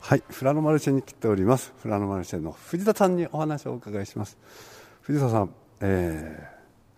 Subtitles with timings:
[0.00, 1.72] はいフラノマルシェに来ております。
[1.78, 4.38] フラノマルシェの藤田さんにお話をお伺いします。
[5.02, 6.48] 藤田さん、え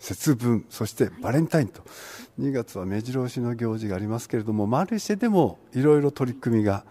[0.00, 1.82] ー、節分そしてバレンタインと。
[2.40, 6.84] 2月は目白押しの行事がありますけれどもマルシェでもいろいろ取り組みが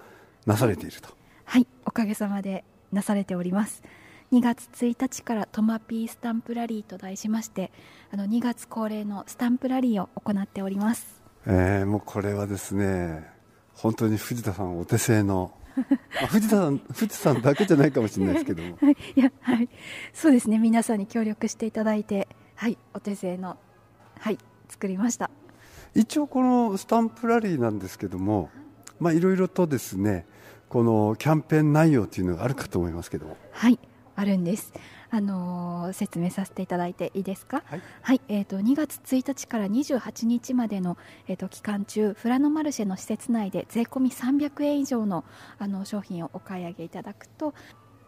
[0.46, 1.10] なされていると。
[1.46, 3.82] はいおかげさまでなされております。
[4.32, 7.72] 2月1日からトマピースタンプラリーと題しまして
[8.12, 11.22] あの2月恒例のスタンプラリーを行っております。
[11.48, 13.28] えー、もうこれはですね
[13.74, 19.70] 本当に藤田さんお手製のまあ、藤田さん藤田さんだけじゃないかもしれないですけども、 はい、いやはい。
[20.14, 20.60] そうですね。
[20.60, 22.78] 皆さんに協力していただいてはい。
[22.94, 23.58] お手製の
[24.20, 24.38] はい。
[24.70, 25.30] 作りました。
[25.94, 28.50] 一応このスタンプラリーなんですけども
[29.00, 30.26] まあいろいろとですね
[30.70, 33.38] このキャンペーン内容というのがあるかと思いますけども。
[33.52, 33.80] はい。
[34.16, 34.74] あるんです
[35.14, 37.64] あのー、説明させていただいていいですか？
[37.66, 37.82] はい。
[38.02, 40.98] はい、えっ、ー、と2月1日から28日までの
[41.28, 45.26] えっ、ー、と期間中、フラノマルシェの施設内で税込み300円以上の
[45.60, 47.54] あの商品をお買い上げいただくと。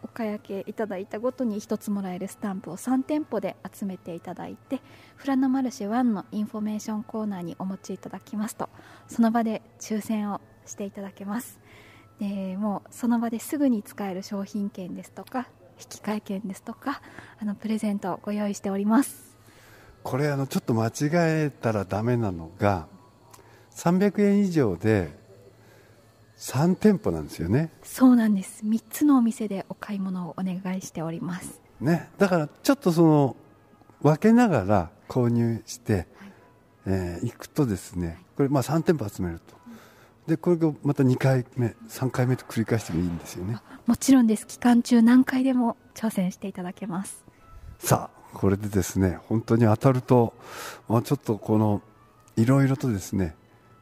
[0.05, 4.81] お買い上げいただいたごとに1つもらえるスタンプを3店舗で集めていただいて
[5.15, 8.67] フラノマルシェ1のインフォメーションコーナーにお持ちいただきますと
[9.07, 11.57] その場で抽選をしていただけます
[12.19, 15.47] でもうその場ですぐに使える商品券ですとか
[15.79, 17.01] 引換券ですとか
[17.39, 19.35] あのプレゼントをご用意しております。
[20.03, 20.91] これあのちょっと間違
[21.45, 22.87] えたらダメなのが
[23.71, 25.17] 300円以上で
[26.37, 27.71] 3店舗なんですよね。
[27.83, 28.65] そうなんです。
[28.65, 31.61] 3つのお店でお買い物をお願いしております。
[31.79, 32.09] ね。
[32.17, 33.35] だからちょっとその
[34.01, 36.05] 分けながら購入して、はい、
[36.87, 39.55] えー、行くとですねこれまあ3店舗集めると
[40.27, 43.57] でこれがまた2回目3回目と繰り返してもいいんですよね。
[43.85, 44.47] もちろんです。
[44.47, 47.23] 期間中何回でも挑戦していただけます。
[47.79, 50.33] さあこれでですね本当に当たると、
[50.87, 51.81] まあ、ちょっとこの
[52.37, 53.35] いろいろとですね、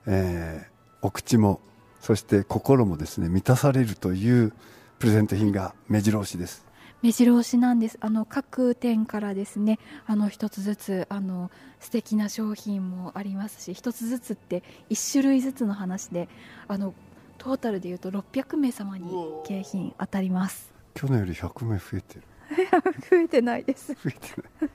[0.07, 1.61] えー、お口も
[1.99, 4.53] そして心もですね満たされるという
[4.99, 6.65] プレゼント品が目白押しです
[7.01, 7.97] 目白押しなんです。
[7.99, 16.29] あの各店からですねあの一つずつあの素敵な商品もありますし一つずつって1種類ずつの話で
[16.67, 16.93] あの
[17.37, 19.11] トータルでいうと600名様に
[19.45, 20.71] 景品当たります。
[20.93, 22.21] 去年より100名増えてる。
[23.09, 23.93] 増えてないです。
[23.93, 24.19] 増えて
[24.61, 24.71] ない。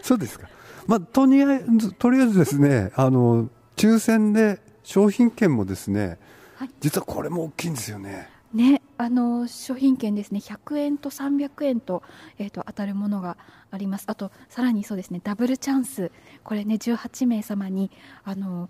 [0.00, 0.48] そうですか。
[0.86, 6.18] まあとりあえずとりあえずですねあの抽選で商品券もですね、
[6.56, 8.30] はい、実はこれも大きいんですよね。
[8.54, 10.40] ね、あの商品券ですね。
[10.40, 12.02] 100円と300円と,、
[12.38, 13.36] えーと、当たるものが
[13.70, 14.04] あります。
[14.08, 15.20] あとさらにそうですね。
[15.22, 16.10] ダブルチャンス。
[16.42, 17.92] これね18名様に
[18.24, 18.68] あの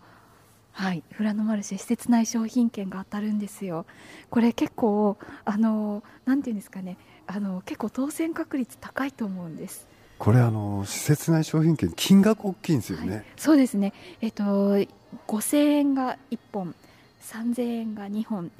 [0.72, 3.86] はいフラノマルシェ施設内商品券が当たるんですよ。
[4.28, 5.16] これ結構
[5.46, 6.98] あのなんていうんですかね。
[7.26, 9.88] あの結構当選確率高いと思うんです。
[10.18, 13.94] これあの施設内商品券金額大きいんですよね、はい、そうですね。
[14.20, 14.92] えっ、ー、と
[15.26, 16.74] 5000円が1本
[17.22, 18.50] 3000円が2本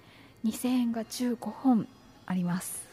[0.49, 1.87] 2000円が15本
[2.27, 2.89] あります。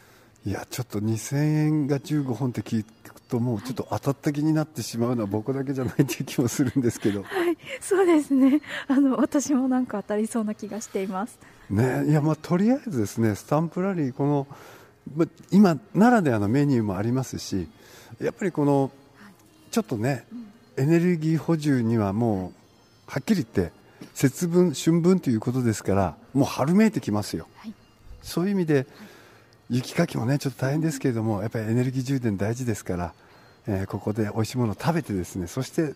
[0.46, 7.24] いやちょっと2000円が15本って聞くともうちょっと当たった気になってしまうのは僕だけじゃないという気もするんですけど。
[7.24, 8.62] はいそうですね。
[8.88, 11.40] あの私もなんか当たりそうな気がしています。
[11.70, 14.48] ねいやまあとりあえずですねスタンプラリーこの
[15.50, 17.68] 今ならではのメニューもありますし
[18.20, 18.92] やっぱりこの
[19.72, 20.26] ちょっとね、
[20.78, 22.54] エネルギー補充にはも
[23.08, 23.74] うはっきり言って
[24.14, 27.74] 節分春分ということですからもう春めいてきますよ、はい、
[28.22, 28.86] そういう意味で、
[29.70, 33.14] 雪かきもねちょっと大変ですけれどもやっぱりエネルギー充電大事ですから、
[33.68, 35.96] えー、ここで美味しいものを食べてですねそして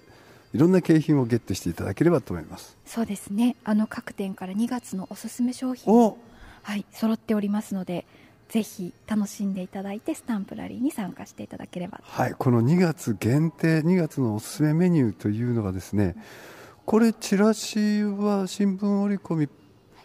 [0.55, 2.75] いろんな景品をゲットしていただければと思います。
[2.83, 3.55] そうですね。
[3.63, 8.07] あの各店から2月のおすすめ商品はい揃っておりますので
[8.47, 12.01] ぜひ楽しんでいただいてスタンプラリーに参加していただければ。
[12.03, 16.23] はいこの2月限定2月のおすすめメニューというのがですね、うん
[16.89, 19.47] これチラシは新聞折り込み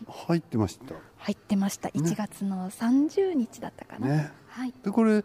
[0.08, 5.24] 入ってました、入ってました、1月の30日だったかな、ね、はい、でこれ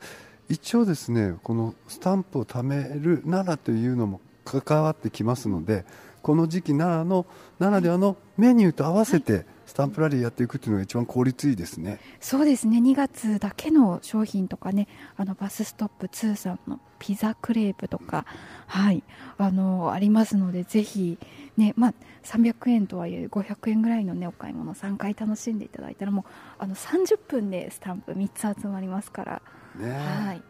[0.49, 5.85] 一応ですねこのスタンプを貯める奈良というのも関わってきますので
[6.21, 7.25] この時期奈良の
[7.59, 9.45] ならではのメニューと合わせて、はい。
[9.65, 11.99] スタンプラリーやっていくっていうのが一番効率いいですね。
[12.19, 12.79] そうですね。
[12.79, 14.87] 2月だけの商品とかね。
[15.15, 18.25] あのバスストップ2さんのピザクレープとか、
[18.65, 19.03] はい。
[19.37, 21.19] あのありますのでぜひ
[21.59, 21.93] ねまあ、
[22.23, 26.23] 300円とはいえ500円ぐらいの、ね、お買い物3回楽しんでいただいたらもう
[26.57, 29.41] あの30分でスタンプ3つ集まりますから、
[29.77, 30.41] ねはい、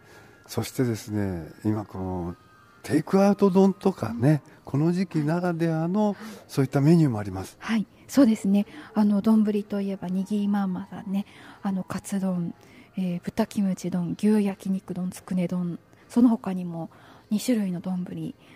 [0.46, 2.36] そしてですね今この
[2.84, 6.16] テイクアウト丼とかねこの時期ならではの
[6.48, 7.58] そういったメニューもあります。
[7.60, 8.66] はいそうですね。
[8.96, 11.26] あの丼といえばにぎりまんまさんね。
[11.62, 12.56] あのカツ丼、
[12.98, 15.80] えー、豚キムチ丼牛焼肉丼つくね丼。
[16.08, 16.90] その他にも
[17.32, 18.06] 2種類の丼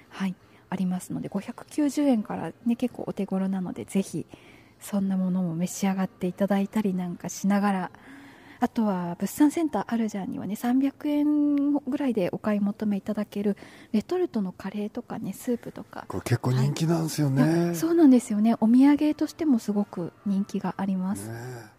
[0.09, 0.35] はい
[0.69, 4.25] ありますので590円からね結構お手頃なのでぜひ
[4.79, 7.91] そんなものも召し上がっていただいたりなんかしながら
[8.63, 13.57] あとは物産センターアルジャンにはね300円ぐらいでお買い求めいただける
[13.91, 16.05] レトルトのカレーとかねスープとか。
[16.07, 17.67] これ結構人気なんですよね、い。
[17.67, 18.55] やそうなんですよね。
[18.61, 21.73] お土産としてもすごく人気があります、ね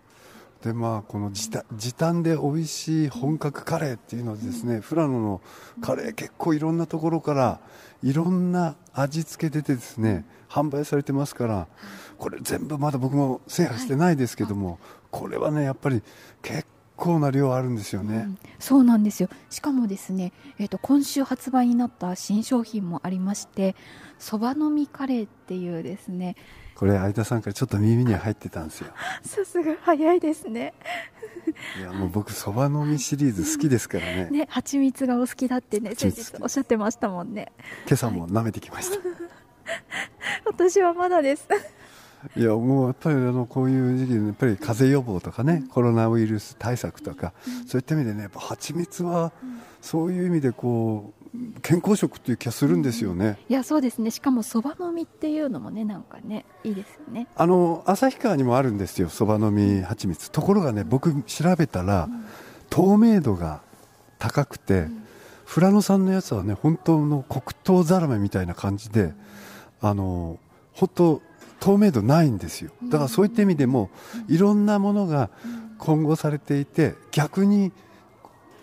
[0.63, 5.43] でまあこの時短時短で美味しい本格カレーっていうのはですね、富良野の
[5.83, 7.61] カレー結構いろんなところから
[8.03, 11.69] いろんな味付け出てですね販売されてますから
[12.17, 14.79] これ全部まだ僕も制覇してないですけども、
[15.11, 16.03] これはねやっぱり
[16.41, 16.67] 結
[16.97, 18.39] 構な量あるんですよね、うん。
[18.59, 19.29] そうなんですよ。
[19.51, 23.75] しかもですね、えー、と今週発売になった新商品もありまして
[24.19, 26.37] そばのみカレーっていうですね。
[26.75, 28.93] これ相田さんからちょっと耳に入ってたんですよ。
[29.23, 30.75] さすが早いですね。
[31.79, 34.29] いやもう僕そばのみシリーズ好きですからね。
[34.33, 37.53] ね蜂蜜がお好きだってね先日おっしゃってましたもんね。
[37.87, 38.99] 今朝も舐めてきました、
[40.47, 41.49] 私はまだです
[42.37, 47.33] いやもうやっぱりあのこういう時期にやっぱり風邪予防とかね、コロナウイルス対策とか、
[47.67, 49.33] そういった意味でねやっぱ蜂蜜は
[49.81, 54.11] そういう意味でこう健康食っていう気がするんですよね、いやそうですね。
[54.11, 57.27] しかもそばのみっていうのもねなんかねいいですよね。
[57.37, 60.31] あの旭川にもあるんですよそばの実蜂蜜。
[60.31, 62.09] ところがね僕調べたら、
[62.71, 63.61] 透明度が
[64.19, 64.87] 高くて、
[65.53, 69.13] 富良野産のやつはね本当の黒糖ザラメみたいな感じで
[69.81, 70.39] あの
[70.73, 71.23] 本当
[71.65, 72.73] 透明度ないんですよ。
[72.91, 73.89] だからそういった意味でも
[74.29, 75.31] いろんなものが
[75.79, 77.73] 混合されていて逆に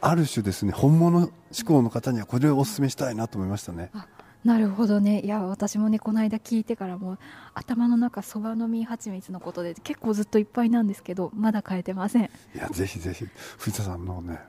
[0.01, 3.89] ある種ですね本物志向の方にはこれをお勧めしたいなと思いましたね。
[4.45, 5.21] なるほどね。
[5.21, 7.19] いや私もねこの間聞いてからもう
[7.56, 12.25] 頭の中そばのみ蜂蜜のことで結構ずっといっぱいなんですけどまだ変えてません。
[12.25, 13.25] いやぜひぜひ。
[13.57, 14.39] 藤田さんのね、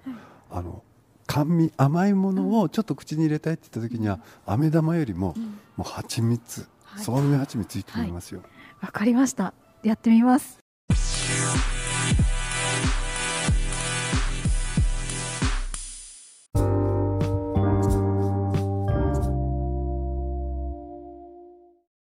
[0.51, 0.83] あの
[1.27, 5.35] 甘味甘いものをちょっと口に入れたいって言った時には、飴玉よりも、
[5.79, 6.61] もう蜂蜜。
[6.61, 8.43] はいそばの実蜂蜜いいと思いますよ、
[8.81, 9.55] わかりました。
[9.83, 10.59] やってみます。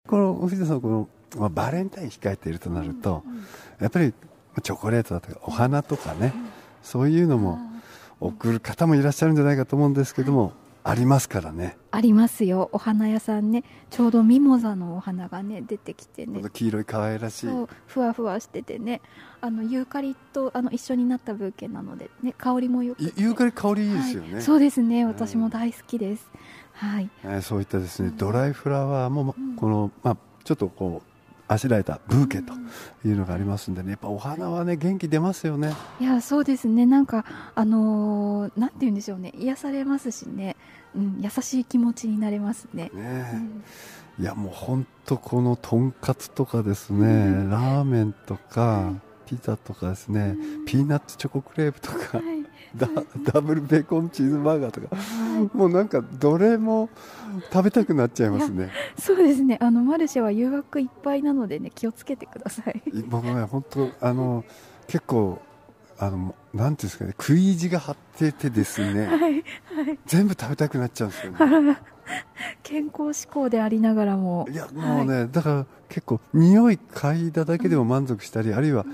[0.06, 3.22] この藤田さんこの、まあ、バレンタイン控えているとなると、
[3.78, 4.14] やっぱり
[4.62, 6.32] チョコレートだとかお花とかね、
[6.82, 7.58] そういうのも
[8.18, 10.54] 送る方もいらっしゃるんじゃないかと思うんですけども、
[10.88, 11.76] ありますからね。
[11.90, 12.70] ありますよ。
[12.72, 13.62] お花屋さんね。
[13.90, 16.40] ちょうどミモザのお花がね出てきてね。
[16.50, 17.46] 黄色い可愛らしい。
[17.46, 19.02] そうふわふわしててね。
[19.42, 25.02] あのユーカリとあの一緒になったブーケなので、ね、香りもよくユーカリ香りいいですよね、はい、そうですね。
[25.02, 25.08] うん。
[25.08, 26.26] 私も大好きです、
[26.72, 27.10] はい。
[27.22, 28.16] えーそういったですね、うん。
[28.16, 31.07] ドライフラワーも、この、まあ、ちょっとこう
[31.48, 32.52] あしらえたブーケと
[33.06, 33.90] いうのがありますんでね。
[33.92, 35.74] やっぱお花はね元気出ますよね。
[35.98, 36.84] いやそうですね。
[36.84, 37.24] なんか
[37.54, 39.32] あのーなんて言うんでしょうね。
[39.34, 40.56] 癒されますしね、
[40.94, 43.30] うん、優しい気持ちになれますね、ね
[44.18, 44.22] うん。
[44.22, 47.08] いやもう本当このとんかつとかですね、う
[47.44, 47.50] ん。
[47.50, 48.92] ラーメンとか
[49.26, 50.64] ピザとかですね、うん。
[50.66, 52.18] ピーナッツチョコクレープとか。
[52.18, 52.37] はい
[52.76, 52.88] ダ
[53.32, 54.96] ダブルベーコンチーズバーガーとか。
[55.54, 56.90] もうなんかどれも
[57.52, 58.70] 食べたくなっちゃいますね。
[58.98, 59.58] そうですね。
[59.60, 62.82] あのマルシェは誘惑いっぱいなのでね気をつけてください。
[63.06, 64.44] 僕ね本当あの
[64.86, 65.40] 結構
[65.98, 69.44] あのなんていうんですかね食い意地が張っててですね はい
[70.06, 71.78] 全部食べたくなっちゃうんですよね。
[72.62, 74.46] 健康志向でありながらも。
[74.50, 78.86] いやもうね、だから結構匂い嗅いだだけでも満足したり、あるいは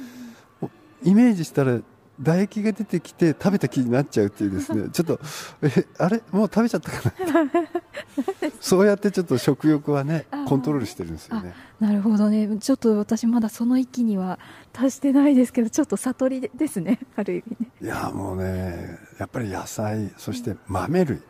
[0.60, 0.70] お
[1.02, 1.78] イメージしたら
[2.22, 4.88] 唾液が出てきて食べた気になっちゃうっていうですね。
[4.94, 5.20] ちょっと
[5.62, 6.22] えあれ？
[6.30, 7.50] もう食べちゃったかな？
[8.60, 11.54] そうやってちょっと食欲はねコントロールしてるんですよね。
[11.80, 12.56] なるほどね。
[12.58, 14.38] ちょっと私まだその域には
[14.72, 17.00] 達してないですけどちょっと悟りですね。
[17.16, 21.20] ある意味ね、いやもうねやっぱり野菜そして豆類。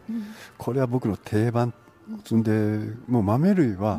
[0.59, 1.73] これは僕の定番。
[2.27, 3.99] そんでもう豆類は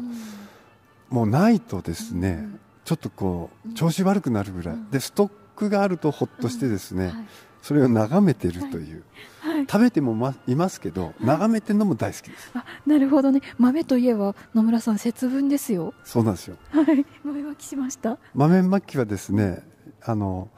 [1.10, 2.48] もうないとですね、
[2.84, 5.36] ちょっとこう調子悪くなるぐらい、でストック
[5.70, 7.16] があるとほっとしてですね、はい。
[7.62, 9.04] それを眺めてるという、
[9.40, 9.62] はい。
[9.62, 12.52] 食べても、ま、いますけど眺めてるのも大好きです。
[12.54, 13.42] あなるほどね。
[13.58, 15.94] 豆といえば野村さん節分ですよ。
[16.04, 16.58] そうなんですよ。
[16.72, 17.06] はい。
[17.24, 18.18] 豆まきしました？
[18.34, 19.64] 豆まきはですね
[20.04, 20.50] あの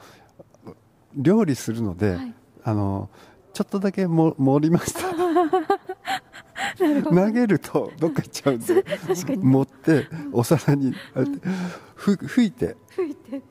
[1.16, 2.34] 料理するので、はい。
[2.64, 3.08] あの
[3.54, 5.00] ちょっとだけも盛りました。
[6.78, 9.44] 投げるとどっか行っちゃうんで 確かに。
[9.44, 11.40] 持ってお皿にああやって。
[11.94, 12.76] ふ吹いて。
[12.90, 13.42] 吹いて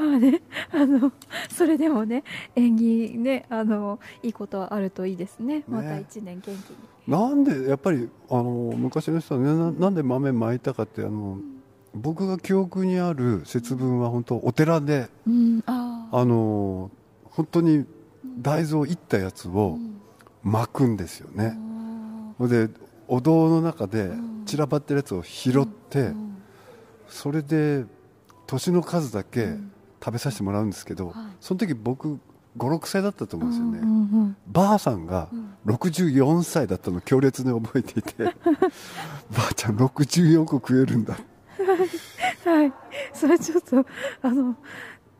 [0.00, 0.40] まあね
[0.72, 1.12] あの
[1.50, 2.24] それでもね
[2.56, 5.62] 縁起ねあのいいことはあるといいですね。
[5.68, 6.56] また一年元気に、
[7.06, 11.38] なんでやっぱりあの昔の人は、ね、ななんで豆まいたかってあの
[11.94, 16.90] 僕が記憶にある節分は本当お寺でうんあああの
[17.24, 17.84] 本当に
[18.38, 19.78] 大豆をいったやつを
[20.42, 21.58] 巻くんですよね、
[22.38, 22.70] ほいで
[23.06, 24.10] お堂の中で
[24.46, 26.12] 散らばってるやつを拾って、
[27.08, 27.84] それで
[28.46, 29.56] 年の数だけ
[30.02, 32.18] 食べさせてもらうんですけど、その時僕
[32.56, 35.28] 56歳だったと思うんですよね、うんうんうん、ばあさんが
[35.66, 38.32] 64歳だったの強烈に覚えていて ば
[39.50, 41.18] あちゃん64個食えるんだ。
[42.44, 42.72] はい。
[43.12, 43.86] それちょっと
[44.22, 44.56] あの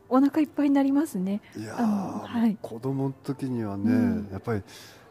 [0.09, 1.41] お腹いっぱいになりますね。
[1.57, 4.63] いやはい、子供の時にはね、うん、やっぱり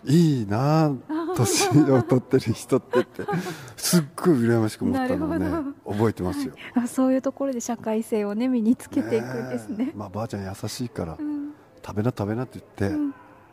[0.05, 0.95] いいな
[1.35, 3.23] 年を取ってる人ってって。
[3.75, 5.49] すっごい羨ましく思ったのをね
[5.85, 11.53] 覚えてますよ、はい、そういうところで社会性をね身につけていくんですね、まあ、ばあちゃん優しいから、うん、
[11.83, 12.97] 食べな食べなって言って、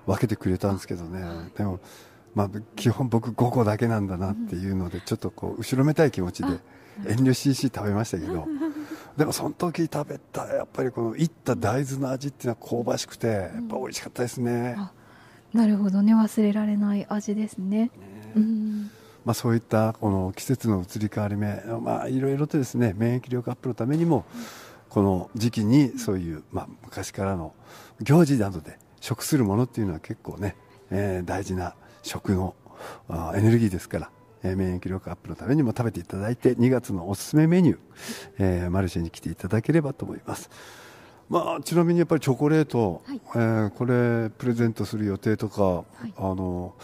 [0.06, 1.80] 分けてくれたんですけどね、でも、
[2.34, 6.60] まあ、基本僕5個だけなんだなっていうので、ちょっとこう後ろめたい気持ちで
[7.06, 8.46] 遠慮しいし食べましたけど。
[9.16, 14.76] でもその時食べたやっぱりこのいった大豆の味っていうのは香ばしくてやっぱ美味しかったですね、
[15.52, 16.14] なるほどね。
[16.14, 17.90] 忘れられない味ですね、ね。
[18.36, 18.90] うん、
[19.24, 24.24] まあ、そういったこの季節の移り変わり目、まあ、いろいろとですね免疫力アップのためにも、
[24.88, 27.54] この時期にそういう、まあ、昔からの
[28.00, 30.56] 行事などで食するものっていうのは結構ね、
[30.90, 32.54] えー、大事な食の
[33.34, 34.10] エネルギーですから、
[34.42, 37.78] えー、免疫力アップのためにも食べていただいて2月のおすすめメニュー、
[38.38, 40.50] えー、マルシェに来ていただければと思います。
[41.28, 46.74] まあ、ちなみにやっぱりチョコレート、はい、えー、これプレゼントする予定とか、はい、あの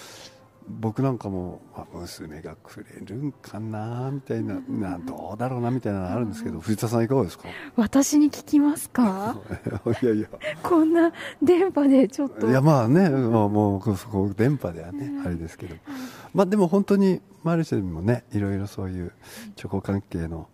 [0.68, 7.48] 僕なんかも、まあ、娘がくれるんかなみたいななどうだろうなみたいなのあるんですけど藤田さんいかがですか？
[7.76, 9.36] 私に聞きますか？
[10.02, 10.28] いやいや。
[10.62, 12.48] こんな電波でちょっと。
[12.48, 15.74] いやまあね、まあ、もうこう電波ではね、あれですけど、
[16.32, 19.12] まあ、でも本当にマルシェにもねいろいろそういう
[19.56, 20.48] チョコ関係の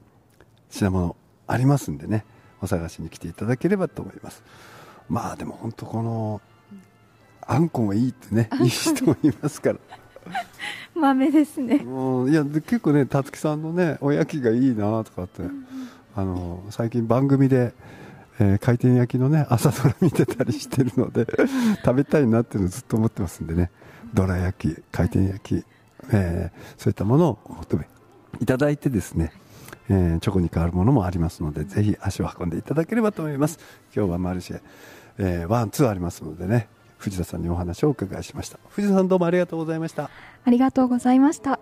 [0.70, 1.16] 品物
[1.46, 2.24] ありますんでね
[2.60, 4.42] お探しに来ていただければと思います。
[5.08, 6.40] まあでも本当この
[7.40, 9.78] あんこもいいってね いい人もいますから。
[10.94, 11.76] 豆ですね。
[11.76, 15.64] いや結構ね辰木さんのねおやきがいいなとかって、うん
[16.18, 17.72] あの最近番組で、
[18.40, 21.28] えー、回転焼きのね朝ドラ見てたりしてるので
[21.84, 23.70] 食べたいなっていうのをずっと思ってますんでね。
[24.14, 25.64] どら焼き回転焼き、
[26.10, 27.86] えー、そういったものをお求め
[28.40, 29.32] いただいてですね
[29.90, 33.58] えー、チョコに変わるものもありますのでぜひ足を運んでいただければと思います。
[33.94, 34.60] 今日はマルシェ、
[35.18, 36.68] えー、ワンツーありますのでね
[36.98, 38.58] 藤田さんにお話をお伺いしました。
[38.70, 40.10] 藤田さんどうもありがとうございました。
[40.44, 41.60] ありがとうございました。